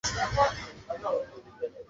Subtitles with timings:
[0.07, 1.71] হে প্রভু, এবার ওরা দুজন।